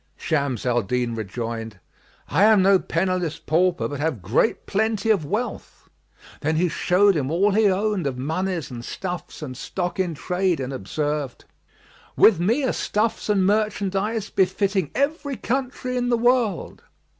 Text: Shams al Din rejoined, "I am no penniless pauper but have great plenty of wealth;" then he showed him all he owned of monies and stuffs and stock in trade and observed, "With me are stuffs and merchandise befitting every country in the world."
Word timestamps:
Shams 0.17 0.65
al 0.65 0.81
Din 0.81 1.13
rejoined, 1.13 1.79
"I 2.29 2.45
am 2.45 2.63
no 2.63 2.79
penniless 2.79 3.37
pauper 3.37 3.87
but 3.87 3.99
have 3.99 4.23
great 4.23 4.65
plenty 4.65 5.11
of 5.11 5.25
wealth;" 5.27 5.89
then 6.39 6.55
he 6.55 6.69
showed 6.69 7.15
him 7.15 7.29
all 7.29 7.51
he 7.51 7.69
owned 7.69 8.07
of 8.07 8.17
monies 8.17 8.71
and 8.71 8.83
stuffs 8.83 9.43
and 9.43 9.55
stock 9.55 9.99
in 9.99 10.15
trade 10.15 10.59
and 10.59 10.73
observed, 10.73 11.45
"With 12.17 12.39
me 12.39 12.63
are 12.63 12.73
stuffs 12.73 13.29
and 13.29 13.45
merchandise 13.45 14.31
befitting 14.31 14.89
every 14.95 15.37
country 15.37 15.95
in 15.97 16.09
the 16.09 16.17
world." 16.17 16.81